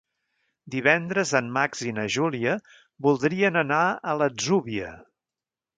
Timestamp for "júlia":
2.15-2.57